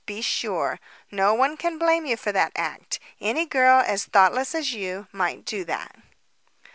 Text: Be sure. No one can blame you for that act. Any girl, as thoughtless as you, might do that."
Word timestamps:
Be 0.07 0.23
sure. 0.23 0.79
No 1.11 1.35
one 1.35 1.55
can 1.57 1.77
blame 1.77 2.07
you 2.07 2.17
for 2.17 2.31
that 2.31 2.53
act. 2.55 2.99
Any 3.19 3.45
girl, 3.45 3.83
as 3.85 4.05
thoughtless 4.05 4.55
as 4.55 4.73
you, 4.73 5.05
might 5.11 5.45
do 5.45 5.63
that." 5.65 5.95